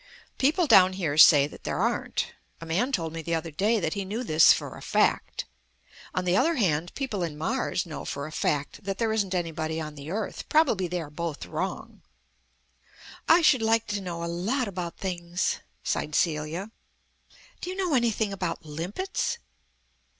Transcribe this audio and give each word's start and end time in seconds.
"People 0.39 0.65
down 0.65 0.93
here 0.93 1.15
say 1.15 1.45
that 1.45 1.63
there 1.63 1.77
aren't. 1.77 2.33
A 2.59 2.65
man 2.65 2.91
told 2.91 3.13
me 3.13 3.21
the 3.21 3.35
other 3.35 3.51
day 3.51 3.79
that 3.79 3.93
he 3.93 4.03
knew 4.03 4.23
this 4.23 4.51
for 4.51 4.75
a 4.75 4.81
fact. 4.81 5.45
On 6.15 6.25
the 6.25 6.35
other 6.35 6.55
hand, 6.55 6.91
people 6.95 7.21
in 7.21 7.37
Mars 7.37 7.85
know 7.85 8.03
for 8.03 8.25
a 8.25 8.31
fact 8.31 8.83
that 8.83 8.97
there 8.97 9.13
isn't 9.13 9.35
anybody 9.35 9.79
on 9.79 9.93
the 9.93 10.09
Earth. 10.09 10.49
Probably 10.49 10.87
they 10.87 10.99
are 11.01 11.11
both 11.11 11.45
wrong." 11.45 12.01
"I 13.29 13.43
should 13.43 13.61
like 13.61 13.85
to 13.89 14.01
know 14.01 14.23
a 14.23 14.25
lot 14.25 14.67
about 14.67 14.97
things," 14.97 15.59
sighed 15.83 16.15
Celia. 16.15 16.71
"Do 17.61 17.69
you 17.69 17.75
know 17.75 17.93
anything 17.93 18.33
about 18.33 18.65
limpets?" 18.65 19.37